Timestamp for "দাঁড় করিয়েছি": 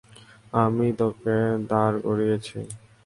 1.69-2.57